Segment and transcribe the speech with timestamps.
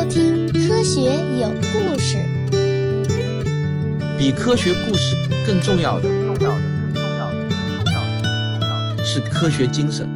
[0.00, 2.16] 收听《科学有故事》。
[4.16, 5.14] 比科学故事
[5.46, 6.58] 更重要的，重要的，
[6.94, 10.08] 更重要，更重要的，是科学精神。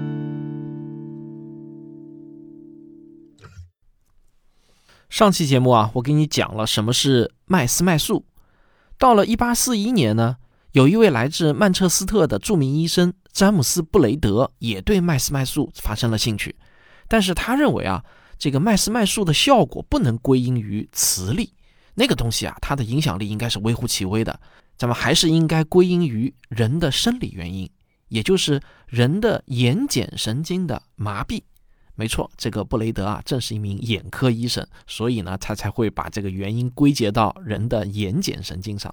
[5.11, 8.25] 上期节目啊，我给你讲了什么是麦斯麦素。
[8.97, 10.39] 到了1841年呢，
[10.73, 16.57] 有一位来自曼彻斯特的著名医生詹姆斯·布雷德也对麦斯麦素发生了兴趣，
[17.07, 18.03] 但是他认为啊，
[18.39, 21.53] 这个麦斯麦素的效果不能归因于磁力，
[21.95, 24.41] 那个东西啊，它的影响力应该是微乎其微的，
[24.77, 27.71] 咱们还是应该归因于人的生理原因，
[28.09, 31.43] 也就是人的眼睑神经的麻痹。
[31.97, 38.93] 没错，这个布雷德啊，正是一名眼科医生，所以呢，他才会把这个原因归结到人的眼睑神经上。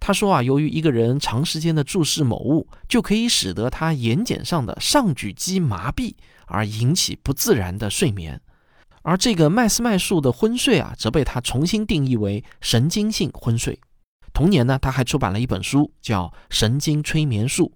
[0.00, 6.14] 他说啊，由于一个人长时间的注视某物，就可以使得他眼睑上的上举肌麻痹，
[6.46, 8.40] 而引起不自然的睡眠。
[9.02, 13.78] 而这个麦斯麦素的昏睡啊，则被他重新定义为神经性昏睡。
[14.32, 17.72] 同年呢，他还出版了一本书，叫《神经催眠术》。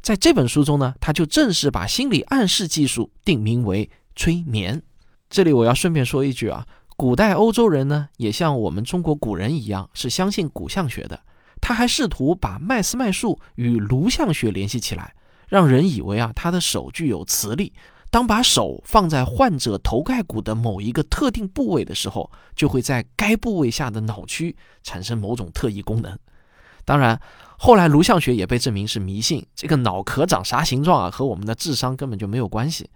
[0.00, 4.82] 在这本书中呢，他就正式把心理暗示技术定名为催眠。
[5.28, 11.20] 这里我要顺便说一句啊，古代欧洲人呢，也像我们中国古人一样，是相信骨相学的。
[11.60, 15.14] 他还试图把麦斯麦素与颅相学联系起来，
[15.48, 17.72] 让人以为啊，他的手具有磁力。
[18.10, 26.18] 当把手放在患者头盖骨的某一个特定部位的时候，就会在该部位下的脑区产生某种特异功能。
[26.84, 27.20] 当然。
[27.58, 32.90] 后来颅相学也被证明是迷信，这个脑壳长啥形状啊，和我们的智商根本就没有关系。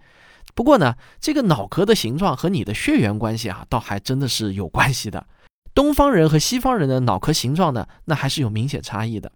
[0.53, 5.25] 不过呢，这个脑壳的形状和你的血缘关系啊，倒还真的是有关系的。
[5.73, 9.31] 东方人和西方人的脑壳形状呢，那还是有明显差异的。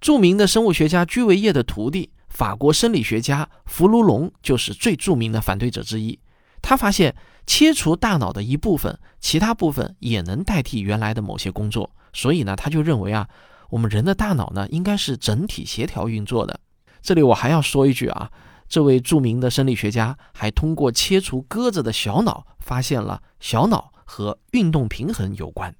[0.00, 6.18] 著名的生物学家居维叶的徒弟，法国生理学家弗卢龙就是最著名的反对者之一。
[6.60, 11.90] 他发现，切除大脑的一部分，其他部分也能代替原来的某些工作。
[12.12, 13.26] 所以呢，他就认为啊。
[13.70, 16.60] 我们人的大脑呢，应该是整体协调运作的。
[17.00, 18.30] 这里我还要说一句啊，
[18.68, 25.74] 这位著名的生理学家还通过切除鸽子的小脑，发现了小脑和运动平衡有关。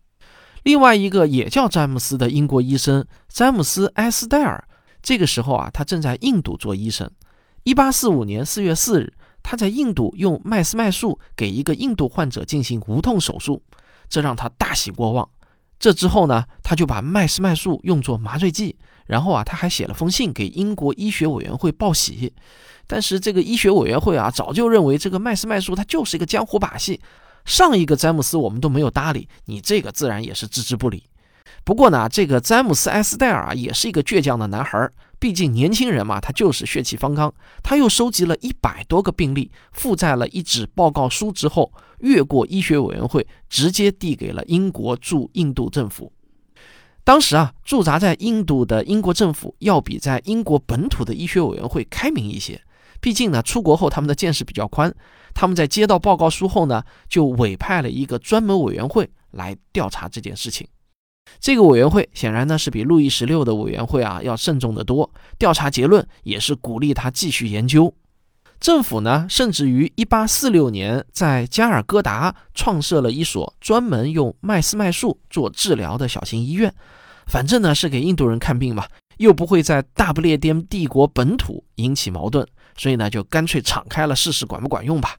[0.62, 4.66] 另外一个也叫詹姆斯的英国医生詹姆斯·埃斯戴尔，
[5.06, 7.09] 这个时候啊，他正在印度做医生。
[7.62, 13.62] 一八四五年四月四日，他在印度用麦斯麦素给一个印度患者进行无痛手术，
[14.09, 15.28] 这让他大喜过望。
[15.78, 18.75] 这之后呢，他就把麦斯麦素用作麻醉剂，
[19.06, 22.34] 然后啊，他还写了封信给英国医学委员会报喜。
[22.88, 27.00] 但是这个医学委员会啊，早就认为这个麦斯麦素它就是一个江湖把戏。
[27.44, 31.05] 上一个詹姆斯我们都没有搭理，你这个自然也是置之不理。
[31.65, 34.89] 不过呢，这个詹姆斯·埃斯戴尔啊，也是一个倔强的男孩。
[35.19, 37.33] 毕竟年轻人嘛，他就是血气方刚。
[37.62, 46.12] 他又收集了一百多个病例，附在了一纸报告书之后，越过医学委员会，直接递给了英国驻印度政府。
[47.03, 52.61] 当时啊，驻扎在印度的英国政府要比在英国本土的医学委员会开明一些。
[53.00, 54.94] 毕竟呢，出国后他们的见识比较宽。
[55.33, 60.67] 他们在接到报告书后呢，就委派了一个专门委员会来调查这件事情。
[61.41, 67.94] 这个委员会显然呢是比路易十六的委员会啊要慎重得多，调查结论也是鼓励他继续研究。
[68.59, 76.75] 政府呢甚至于1846年在加尔各答创设了一所专门用麦斯麦素做治疗的小型医院，
[77.26, 78.87] 反正呢是给印度人看病嘛，
[79.19, 82.47] 又不会在大不列颠帝国本土引起矛盾，
[82.78, 85.16] 所以呢就干脆敞开了试试管不管用吧。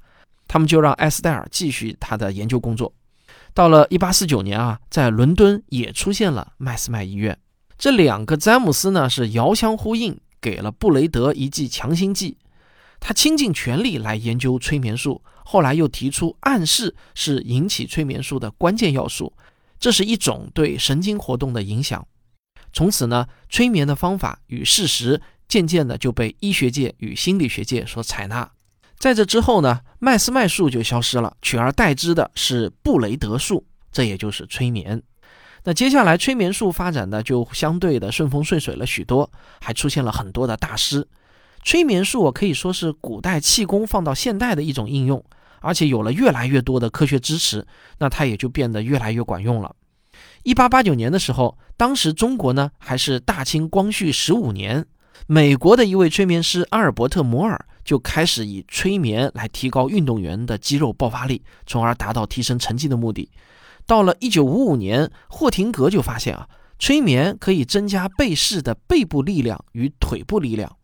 [0.47, 2.91] 他们就让埃斯戴尔继续他的研究工作。
[3.57, 7.39] 到了一八四九年啊，在伦敦也出现了麦斯麦医院。
[7.75, 12.37] 这两个詹姆斯呢是遥相呼应，给了布雷德一剂强心剂。
[12.99, 19.33] 他倾尽全力来研究催眠术，后来又提出暗示是引起催眠术的关键要素，
[19.79, 22.07] 这是一种对神经活动的影响。
[22.71, 28.51] 从此呢，催眠的方法与事实渐渐的就被医学界与心理学界所采纳。
[28.99, 35.01] 在这之后呢，麦斯麦术就消失了，取而代之的是布雷德术，这也就是催眠。
[35.63, 39.29] 那接下来催眠术发展的就相对的顺风顺水了许多，
[39.61, 41.07] 还出现了很多的大师。
[41.63, 45.23] 催眠术可以说是古代气功放到现代的一种应用，
[45.59, 47.67] 而且有了越来越多的科学支持，
[47.99, 49.75] 那它也就变得越来越管用了。
[50.43, 54.85] 一八八九年的时候，当时中国呢还是大清光绪十五年，
[55.27, 57.65] 美国的一位催眠师阿尔伯特摩尔。
[57.87, 63.31] 就开始以催眠来提高运动员的肌肉爆发力，从而达到提升成绩的目的。
[63.85, 70.75] 到了一九五五年，霍廷格就发现啊，催眠可以增加被试的背部力量与腿部力量。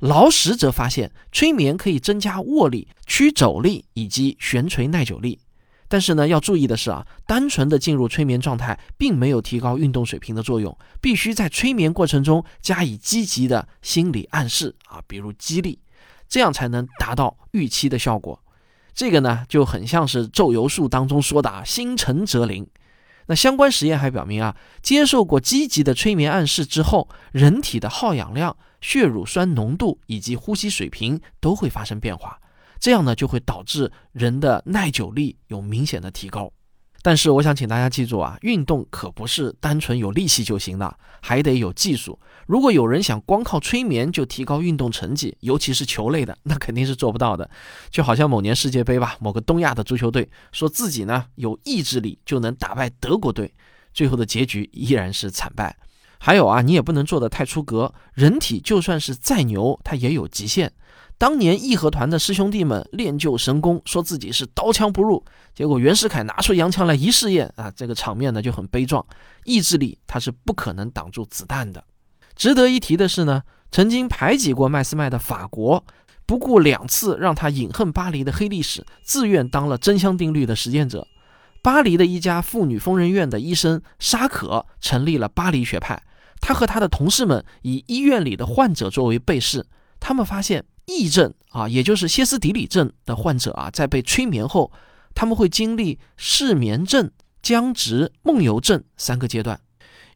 [0.00, 5.38] 劳什则发现催眠可以增加握力、屈肘力以及悬垂耐久力。
[5.86, 15.78] 但是呢，要注意的是啊，单纯的进入催眠状态，并没有提高运动水平的作用，必须在催眠过程中加以积极的心理暗示啊，比如激励，
[16.32, 18.42] 这样才能达到预期的效果。
[18.94, 22.66] 这个呢，就很像是咒游术当中说的啊，心诚则灵。
[23.26, 32.40] 那相关实验还表明啊，接受过积极的催眠暗示之后，人体的耗氧量、血乳酸浓度以及呼吸水平都会发生变化，
[32.80, 36.50] 这样呢，就会导致人的耐久力有明显的提高。
[37.04, 42.16] 但是我想请大家记住啊，运动可不是单纯有力气就行的，还得有技术。
[42.46, 47.50] 如果有人想光靠催眠就提高运动成绩，尤其是球类的，那肯定是做不到的。
[47.90, 53.52] 就好像某年世界杯吧，某个东亚的足球队说自己呢有意志力就能打败德国队，
[53.92, 55.76] 最后的结局依然是惨败。
[56.18, 60.72] 还有啊，你也不能做得太出格，人体就算是再牛，它也有极限。
[61.22, 65.24] 当年义和团的师兄弟们练就神功，说自己是刀枪不入，
[65.54, 69.06] 结果袁世凯拿出洋枪来一试验啊，这个场面呢就很悲壮。
[69.44, 71.84] 意志力它是不可能挡住子弹的。
[72.34, 73.40] 值得一提的是呢，
[73.70, 75.84] 曾经排挤过麦斯麦的法国，
[76.26, 81.06] 不顾两次让他饮恨巴黎的黑历史，自愿当了真香定律的实践者。
[81.62, 86.02] 巴黎的一家妇女疯人院的医生沙可成立了巴黎学派，
[86.40, 89.64] 他和他的同事们以医院里的患者作为被试，
[90.02, 90.64] 他们发现。
[90.84, 94.72] 癔症啊，也就是歇斯底里症的患者啊，在被催眠后，
[95.14, 97.08] 他们会经历失眠症、
[97.40, 99.60] 僵直、梦游症三个阶段，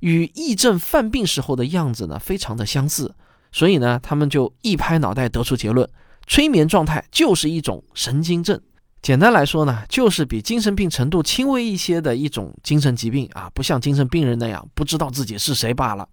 [0.00, 3.14] 与癔症犯病时候的样子呢非常的相似。
[3.52, 5.88] 所以呢，他们就一拍脑袋得出结论：
[6.26, 8.60] 催眠状态就是一种神经症。
[9.00, 16.08] 简单来说呢，就是比精神病程度轻微一些的一种精神疾病啊，不像精神病人那样不知道自己是谁罢了。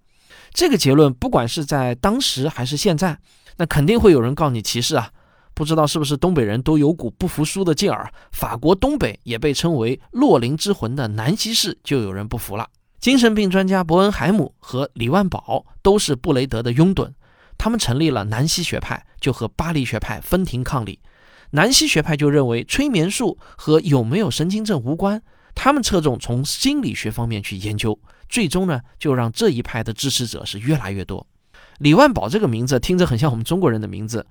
[0.53, 3.17] 这个结论，不管是在当时还是现在。
[3.57, 5.11] 那肯定会有人告你歧视啊！
[5.53, 8.11] 不知道是不是东北人都有股不服输的劲儿？
[8.31, 12.67] 法国东北也被称为“洛林之魂”的南希市就有人不服了。
[12.99, 17.11] 精神病专家伯恩海姆和李万宝都是布雷德的拥趸，
[17.57, 20.99] 他们成立了南希学派，就和巴黎学派分庭抗礼。
[21.51, 25.21] 南希学派就认为催眠术和有没有神经症无关，
[25.53, 31.27] 他们侧重从心理学方面去研究，最终呢就让这一派的支持者是越来越多。
[31.79, 34.25] 李万宝这个名字听着很像我们中国人的名字，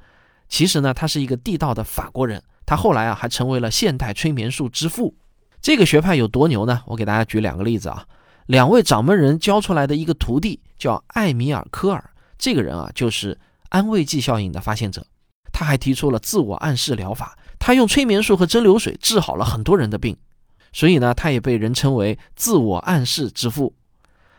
[0.49, 2.43] 其实呢，他是一个地道的法国人。
[2.65, 5.15] 他后来啊，还成为了现代催眠术之父。
[5.61, 6.83] 这个学派有多牛呢？
[6.87, 8.07] 我给大家举两个例子啊。
[8.47, 15.05] 两位掌门人教出来的一个徒弟叫艾米尔·科尔，这个人啊，就是安慰剂效应的发现者。
[15.53, 20.17] 他还提出了自我暗示疗法，他用催眠术和蒸馏水治好了很多人的病。
[20.73, 23.75] 所以呢，他也被人称为自我暗示之父。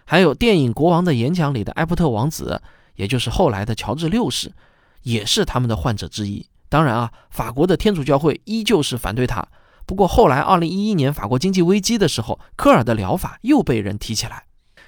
[0.06, 2.62] 还有电影《国王的演讲》里的埃伯特王子。
[2.96, 4.54] 也就是后来的乔治六世，
[5.02, 6.48] 也是他们的患者之一。
[6.70, 9.48] 当然啊，法国的天主教会依旧是反对他。
[9.86, 14.46] 不过后来，二零一一年法国经济危机的时候，科尔的疗法又被人提起来。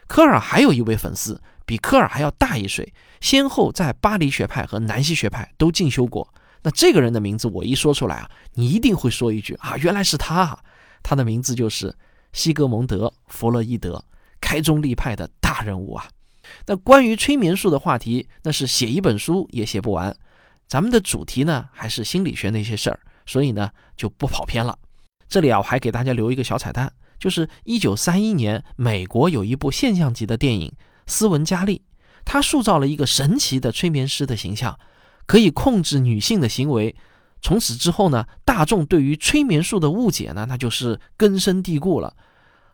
[0.07, 6.33] 科尔还有一位粉丝，比科尔还要大一岁，先后在巴黎学派和南希学派都进修过。
[6.63, 10.59] 那这个人的名字我一说出来啊，你一定会说一句啊，原来是他啊！
[11.03, 11.95] 他的名字就是
[12.33, 14.03] 西格蒙德·弗洛伊德，
[14.41, 16.07] 开宗立派的大人物啊。
[16.67, 20.15] 那关于催眠术的话题，那是写一本书也写不完。
[20.67, 24.77] 咱们的主题呢，还是心理学那些事儿，所以呢就不跑偏了。
[25.27, 30.69] 这里啊，我还给大家留一个小彩蛋，就是一九三一年，美国有一部现象级的电影
[31.05, 31.77] 《斯文加利》，
[32.23, 34.79] 他塑造了一个神奇的催眠师的形象，
[35.25, 36.95] 可以控制女性的行为。
[37.41, 42.15] 从此之后呢，大众对于催眠术的误解呢，那就是根深蒂固了。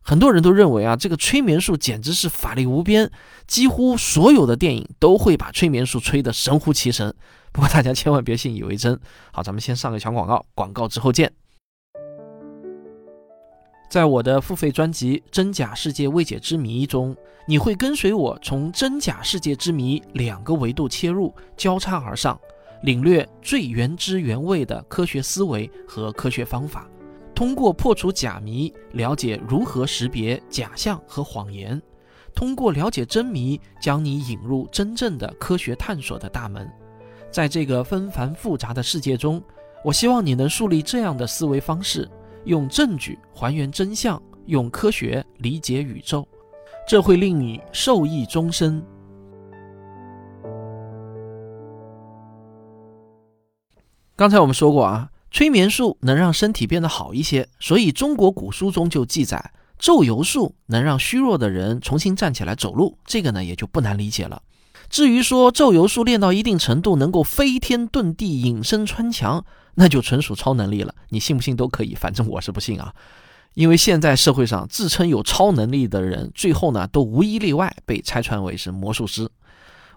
[0.02, 3.10] 很多人都认为啊，这个催眠术简直是法力无边，
[3.48, 7.14] 几乎所有的电影都会把催眠术吹得神乎其神。
[7.52, 9.00] 不过大家千万别信以为真。
[9.32, 11.32] 好，咱们先上个小广告，广告之后见。
[13.90, 17.16] 在我的付费专辑《真假世界未解之谜》中，
[17.46, 22.40] 你会跟随我从真假世界之谜两个维度切入，交叉而上，
[22.84, 26.90] 领略最原汁原味的科学思维和科学方法。
[27.42, 31.76] 通过破除假谜，了解如何识别假象和谎言；
[32.36, 36.72] 通过了解真谜，将你引入真正的科学探索的大门。
[37.32, 39.42] 在这个纷繁复杂的世界中，
[39.84, 42.08] 我希望你能树立这样的思维方式：
[42.46, 46.24] 用证据还原真相，用科学理解宇宙，
[46.88, 48.86] 这会令你受益终身。
[54.16, 55.11] 刚才我们说过啊。
[55.32, 64.42] 催眠术能让身体变得好一些，所以中国古书中就记载，咒游术能让虚弱的人重新站起来走路，这个呢也就不难理解了。
[64.90, 69.46] 至于说咒游术练到一定程度能够飞天遁地、隐身穿墙，
[69.76, 72.94] 那就纯属超能力了，你信不信都可以，反正我是不信啊。
[73.54, 79.30] 因为现在社会上自称有超能力的人，最后呢都无一例外被拆穿为是魔术师。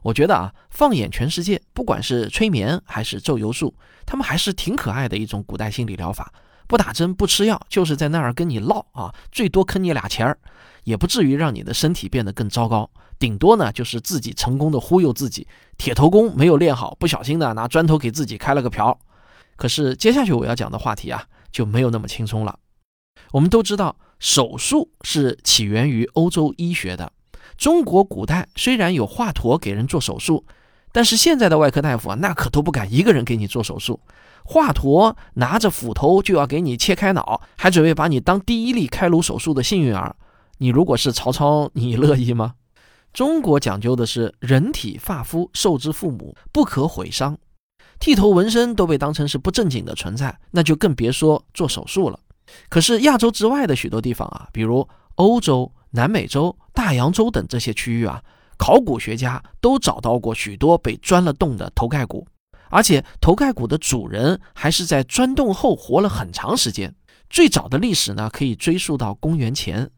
[0.05, 6.31] 我觉得啊，放眼全世界，不管是催眠还是咒游术，他们还是挺可爱的一种古代心理疗法。
[6.67, 10.37] 不打针不吃药，就是在那儿跟你唠啊，最多坑你俩钱儿，
[10.85, 12.91] 也不至于让你的身体变得更糟糕。
[13.19, 18.99] 顶多呢就是自己成功的忽悠自己，铁头功没有练好，不小心的拿砖头给自己开了个瓢。
[19.57, 22.59] 可是接下去我要讲的话题啊，就没有那么轻松了。
[23.33, 27.11] 我们都知道，手术是起源于欧洲医学的。
[27.57, 30.45] 中国古代虽然有华佗给人做手术，
[30.93, 34.01] 但是现在的外科大夫啊，那可都不敢一个人给你做手术。
[34.45, 40.15] 华佗拿着斧头就要给你切开脑，还准备把你当第一例开颅手术的幸运儿。
[40.59, 42.55] 你如果是曹操，你乐意吗？
[43.13, 47.39] 中国讲究的是人体发肤受之父母，不可毁伤。
[48.01, 52.19] 剃头纹身都被当成是不正经的存在，那就更别说做手术了。
[52.69, 58.21] 可是亚洲之外的许多地方啊，比如欧洲、南美洲、大洋洲等这些区域啊，
[58.59, 62.27] 考古学家都找到过许多被钻了洞的头盖骨。
[62.69, 66.93] 而且头盖骨的主人还是在钻洞后活了很长时间。
[67.31, 69.89] 最早的历史呢，可以追溯到公元前，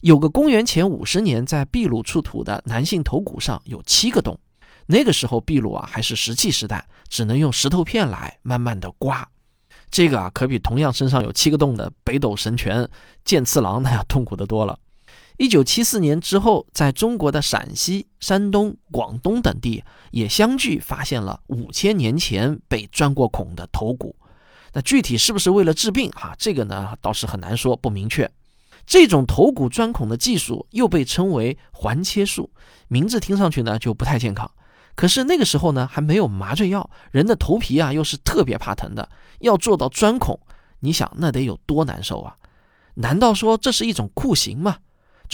[0.00, 4.36] 有个公元前五十年在秘鲁出土的男性头骨上有七个洞。
[4.86, 9.24] 那个时候秘鲁啊还是石器时代，只能用石头片来慢慢的刮。
[9.88, 12.88] 这个啊可比同样身上有七个洞的北斗神拳
[13.24, 14.76] 剑次郎那样痛苦的多了。
[15.36, 24.14] 一九七四年之后，在中国的陕西、山东、广东等地也相继发现了五千年前被钻过孔的头骨。
[24.72, 26.36] 那具体是不是为了治病啊？
[26.38, 28.30] 这个呢倒是很难说，不明确。
[28.86, 32.50] 这种头骨钻孔的技术又被称为环切术，
[32.86, 34.48] 名字听上去呢就不太健康。
[34.94, 39.08] 可是那个时候呢还没有麻醉药，人的头皮啊又是特别怕疼的，
[39.40, 40.38] 要做到钻孔，
[40.78, 42.36] 你想那得有多难受啊？
[42.94, 44.76] 难道说这是一种酷刑吗？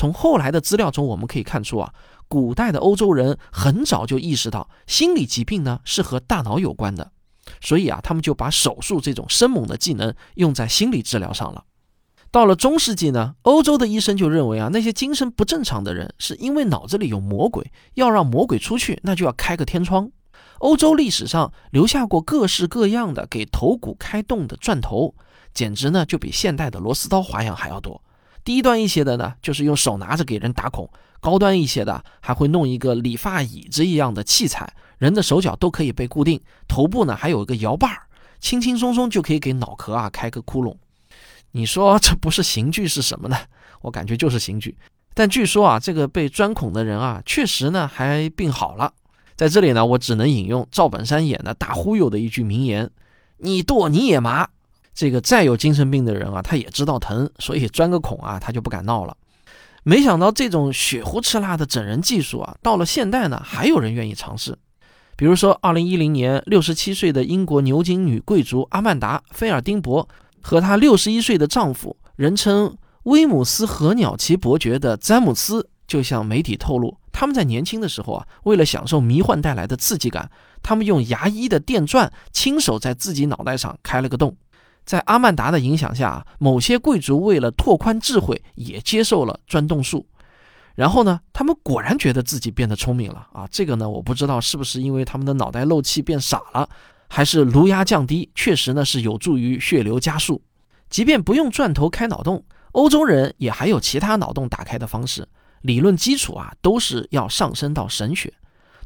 [0.00, 1.92] 从后来的资料中，我们可以看出啊，
[2.26, 7.12] 古代的欧洲人很早就意识到心理疾病呢是和大脑有关的，
[7.61, 11.64] 所以啊，他们就把手术这种生猛的技能用在心理治疗上了。
[12.30, 20.11] 到了中世纪呢，欧洲的医生就认为啊，那些精神不正常的人是因为脑子里有魔鬼，要让魔鬼出去，那就要开个天窗。
[20.61, 25.14] 欧洲历史上留下过各式各样的给头骨开洞的钻头，
[25.52, 28.02] 简直呢就比现代的螺丝刀花样还要多。
[28.44, 30.87] 低端一些的呢，就是用手拿着给人打孔；
[31.20, 38.02] 高端一些的，还会弄一个理发椅子一样的器材，人的手脚都可以被固定，头部呢还有一个摇把儿，
[38.40, 40.75] 轻轻松松就可以给脑壳啊开个窟窿。
[41.52, 43.37] 你说这不是刑具是什么呢？
[43.82, 44.76] 我感觉就是刑具。
[45.12, 48.92] 但据说啊，这个被钻孔的人啊，确实呢还病好了。
[49.37, 52.90] 在这里呢，我只能引用赵本山演的大忽悠的一句名言
[53.38, 54.49] ：“你剁你也麻。”
[54.94, 59.16] 这个再有精神病的人啊，他也知道疼，所以钻个孔啊，他就不敢闹了。
[59.82, 64.59] 没想到这种血糊吃辣的整人技术啊，到了现代呢，还有人愿意尝试。
[65.16, 70.09] 比如说，二零一零年，六十七岁的英国牛津女贵族阿曼达·菲尔丁伯
[70.40, 80.30] 和她六十一岁的丈夫，人称威姆斯和鸟奇伯爵的詹姆斯，就向媒体透露，他们在年轻的时候啊，为了享受迷幻带来的刺激感，
[80.62, 84.37] 他们用牙医的电钻亲手在自己脑袋上开了个洞。
[84.90, 90.04] 在阿曼达的影响下，某些贵族为了拓宽智慧，也接受了钻洞术。
[90.75, 93.47] 然后呢，他们果然觉得自己变得聪明了啊！
[93.52, 96.68] 这个呢，我不知道是不是因为他们的脑袋漏气变傻了，
[97.06, 100.42] 还是颅压降低，确实呢是有助于血流加速。
[100.88, 102.42] 即便不用钻头开脑洞，
[102.73, 105.28] 欧洲人也还有其他脑洞打开的方式。
[105.61, 108.35] 理论基础啊，都是要上升到神学。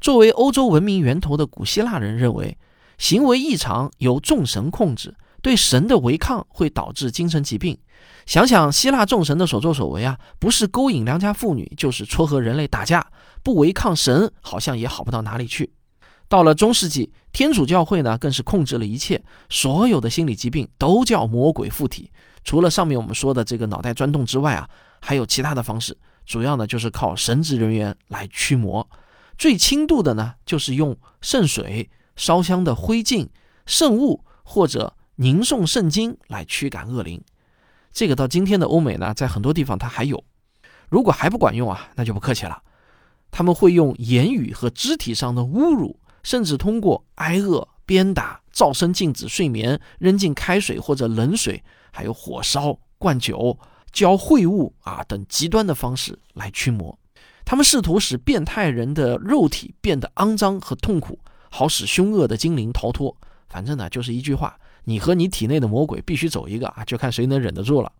[0.02, 2.58] 作为欧洲文明源头的古希腊人认为，
[2.98, 5.14] 行为异常由众神控制。
[5.44, 7.78] 对神的违抗会导致精神疾病。
[8.24, 13.06] 想想希腊众神的所作所为啊，不是勾引良家妇女，就是撮合人类打架，
[13.42, 15.70] 不违抗神，好像也好不到哪里去。
[16.30, 22.10] 到了中世纪，天主教会呢，更是控制了一切，所有的心理疾病都叫魔鬼附体。
[22.42, 24.66] 除了上面我们说的这个脑袋钻洞之外啊，
[25.02, 28.88] 还有其他的方式，主要呢就是靠神职人员来驱魔。
[29.36, 33.28] 最轻度的呢，就是用圣水、烧香的灰烬、
[33.66, 34.96] 圣物或者。
[35.16, 37.22] 吟诵圣经来驱赶恶灵，
[37.92, 40.22] 这个到今天的欧美呢，在很多地方它还有。
[40.88, 42.62] 如果还不管用啊，那就不客气了。
[43.30, 53.58] 他们会用言语和肢体上的侮辱，甚至通过挨饿、鞭打、噪声禁止睡眠、扔进开水或者冷水，还有火烧、灌酒、
[53.92, 56.98] 浇秽物啊等极端的方式来驱魔。
[57.44, 61.18] 他们试图使变态人的肉体变得肮脏和痛苦，
[61.50, 63.16] 好使凶恶的精灵逃脱。
[63.48, 64.58] 反正呢，就是一句话。
[64.84, 67.92] 你和你体内的魔鬼必须走一个啊，就看谁能忍得住了。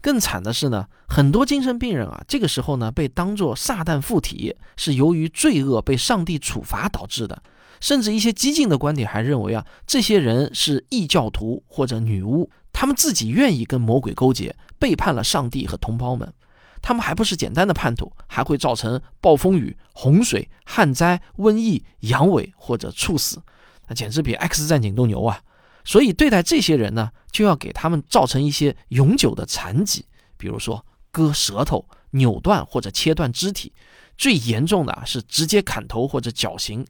[0.00, 7.42] 更惨的是呢，很多精神病人啊，这个时候呢被当作撒旦附体，是由于罪恶被上帝处罚导致的。
[7.80, 16.32] 甚至一些激进的观点还认为啊，这些人是异教徒或者女巫，他们自己愿意跟魔鬼勾结，背叛了上帝和同胞们。
[16.80, 23.42] 他们还不是简单的叛徒，还会造成暴风雨、洪水、旱灾、瘟疫、阳痿或者猝死，
[23.88, 25.40] 那简直比 X 战警都牛啊！
[25.86, 30.04] 所以对待这些人呢，就要给他们造成一些永久的残疾，
[30.36, 33.72] 比如说割舌头、扭断或者切断肢体，
[34.18, 36.84] 最严重的是直接砍头或者绞刑，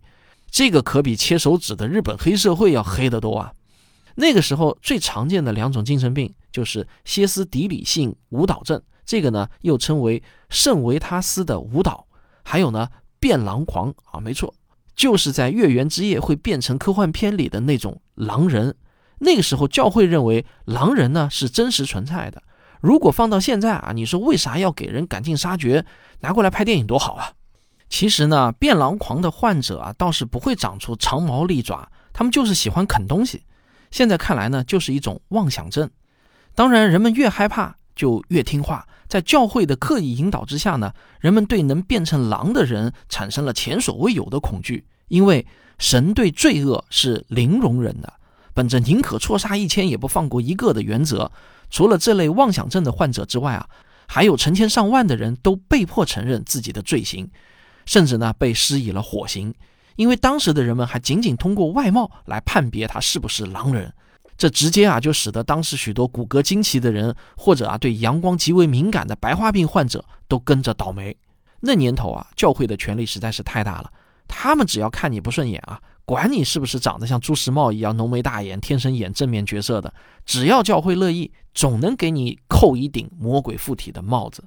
[0.51, 3.53] 这个可比切手指的日本黑社会要黑得多啊！
[4.15, 12.07] 那个时候最常见的两种精神病就是歇斯底里性舞蹈症，这个呢又称为圣维他斯的舞蹈，
[12.43, 12.89] 还有呢
[13.21, 14.55] 变狼狂啊，没错，
[14.95, 18.75] 就是在月圆之夜会变成科幻片里的那种狼人。
[19.19, 22.43] 那个时候，教会认为狼人呢是真实存在的。
[22.81, 25.85] 如果放到现在啊，你说为啥要给人赶尽杀绝，
[26.21, 27.33] 拿过来拍电影多好啊？
[27.89, 33.45] 其实呢，变狼狂的患者啊，倒是不会长出长毛利爪，他们就是喜欢啃东西。
[33.91, 35.89] 现在看来呢，就是一种妄想症。
[36.55, 38.87] 当然，人们越害怕就越听话。
[39.09, 45.47] 在教会的刻意引导之下呢，人们对能变成狼的人产生了前所未有的恐惧，因为
[45.79, 48.13] 神对罪恶是零容忍的。
[48.57, 51.31] 本着宁可错杀一千也不放过一个的原则，
[51.69, 53.69] 除了这类妄想症的患者之外啊，
[54.09, 57.29] 还有成千上万的人都被迫承认自己的罪行，
[57.85, 59.53] 甚至呢被施以了火刑，
[59.97, 63.93] 因为当时的人们还仅仅通过外貌来判别他是不是狼人，
[64.39, 71.15] 这直接啊就使得当时许多骨骼惊奇的人或者啊对阳光极为敏感的白化病患者都跟着倒霉。
[71.61, 73.93] 那年头啊，教会的权力实在是太大了，
[74.27, 75.79] 他们只要看你不顺眼啊。
[76.07, 79.93] 管你是不是长得像朱时茂一样浓眉大眼、天生演正面角色的，
[80.25, 84.45] 只要教会乐意，总能给你扣一顶魔鬼附体的帽子。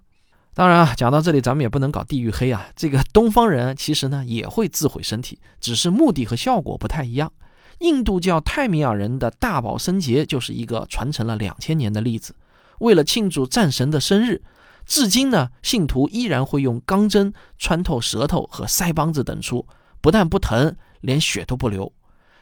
[0.53, 2.69] 当然啊，讲到这里，咱们也不能搞地域黑啊。
[2.77, 7.31] 这个东方人其实呢也会自毁身体，只是目的和效果不太一样。
[7.79, 12.35] 印度教泰米尔人的大宝生节就是一个传承了两千年的例子。
[12.79, 14.41] 为了庆祝战神的生日，
[14.85, 19.67] 至今呢，信徒依然会用钢针穿透舌头和腮帮子等处，
[19.99, 20.75] 不但不疼。
[21.01, 21.91] 连血都不流。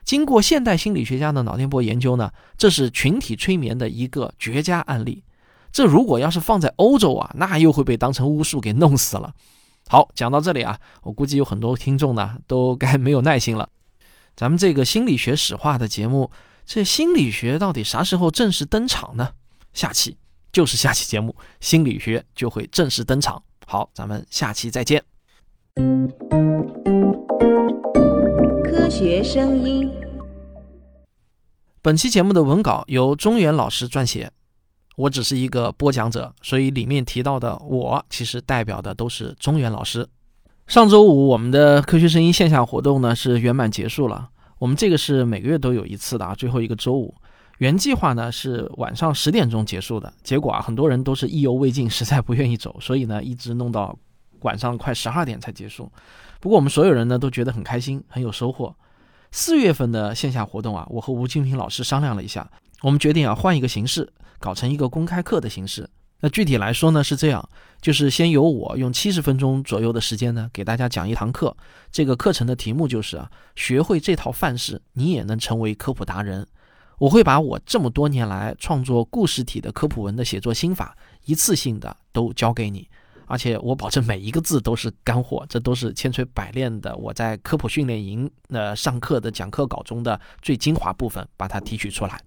[0.04, 5.24] 经过现代心理学家的脑电波研究呢，这是群体催眠的一个绝佳案例。
[5.72, 9.34] 这如果要是放在欧洲啊，那又会被当成巫术给弄死了。
[9.90, 13.70] 好，讲到这里啊，我估计有很多听众呢都该没有耐心了。
[14.36, 16.32] 咱们这个心理学史话的节目，
[16.66, 19.34] 这心理学到底啥时候正式登场呢？
[19.74, 20.18] 下期
[20.52, 23.44] 就是下期节目，心理学就会正式登场。
[23.66, 25.04] 好，咱们下期再见。
[28.90, 29.90] 学声音。
[31.82, 34.32] 本期节目的文稿由中原老师撰写，
[34.96, 40.08] 我只是一个播讲者，所以里面提到的我其实代表的都是中原老师。
[40.68, 44.30] 上周五我们的科学声音线下活动呢是圆满结束了。
[44.58, 47.14] 我们这个是每个月都有一次的啊，最后一个周五。
[47.60, 53.98] 原计划呢是晚上十点钟结束的，结果啊很多人都是意犹未尽，实在不愿意走，所以呢一直弄到
[54.42, 55.92] 晚上快十二点才结束。
[56.40, 58.76] 不过我们所有人呢都觉得很开心，很有收获。
[59.32, 62.50] 四月份的线下活动啊，我和吴金平老师商量了一下，
[62.82, 65.90] 我们决定啊换一个形式，搞成一个公开课的形式。
[66.20, 67.48] 那具体来说呢是这样，
[67.82, 71.56] 就是先由我用七十分钟左右的时间呢给大家讲一堂课。
[71.92, 76.48] 这个课程的题目就是啊，学会这套范式，你也能成为科普达人。
[76.98, 82.90] 我会把我这么多年来创作故事体的科普文的写作心法，一次性的都教给你。
[83.28, 86.96] 而且我保证每一个字都是干货，这都是千锤百炼的。
[86.96, 92.20] 我在科普训练营呃上课的讲课稿中的最精华部分，把它提取出来。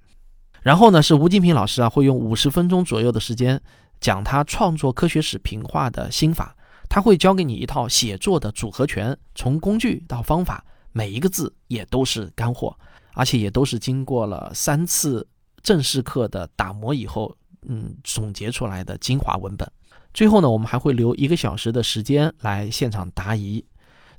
[0.63, 3.61] 然后呢，是吴金平老师啊，会用五十分钟左右的时间
[3.99, 6.55] 讲他创作科学史评话的心法。
[6.89, 12.77] 他会教给你一套写作的组合拳，从工具到方法，每一个字也都是干货，
[13.15, 15.27] 而且也都是经过了三次
[15.63, 17.35] 正式课的打磨以后，
[17.69, 19.71] 嗯，总结出来的精华文本。
[20.13, 23.65] 最后呢，我们还会留一个小时的时间来现场答疑。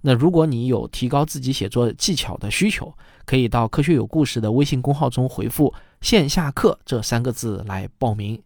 [0.02, 2.92] 那如果你有提高自己写作技巧的需求，
[3.26, 8.42] 可以到“科学有故事”的微信公号中回复“线下课”这三个字来报名。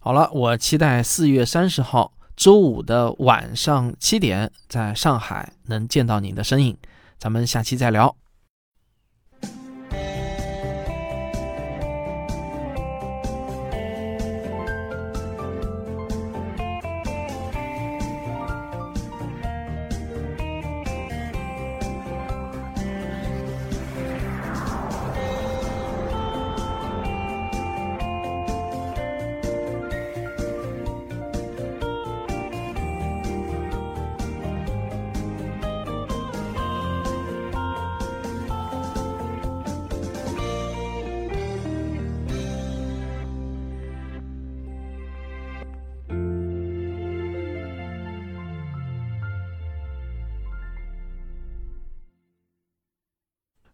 [0.00, 6.76] 好了，我期待四月三十号周五的晚上七点，在上海能见到您的身影。
[7.18, 8.25] 咱们下期再聊。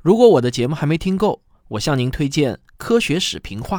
[0.02, 3.78] 如果我的节目还没听够，我向您推荐《科学史评话》。